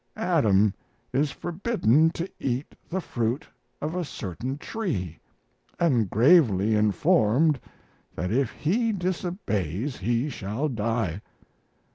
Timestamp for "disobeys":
8.91-9.97